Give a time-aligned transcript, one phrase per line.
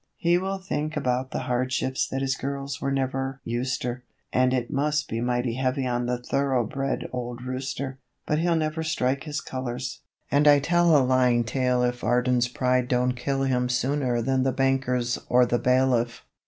[0.17, 4.01] He will think about the hardships that his girls were never 'useter,'
[4.33, 9.25] And it must be mighty heavy on the thoroughbred old rooster; But he'll never strike
[9.25, 9.99] his colours,
[10.31, 14.51] and I tell a lying tale if Varden's pride don't kill him sooner than the
[14.51, 16.25] bankers or the bailiff.